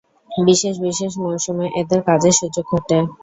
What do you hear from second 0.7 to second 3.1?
বিশেষ মৌসুমে এদের কাজের সুযোগ ঘটে।